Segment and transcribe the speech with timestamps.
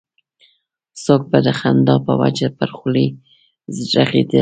[1.03, 3.07] څوک به د خندا په وجه پر غولي
[3.95, 4.39] رغړېده.